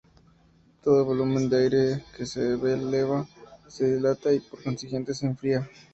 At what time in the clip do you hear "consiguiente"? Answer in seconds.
4.63-5.13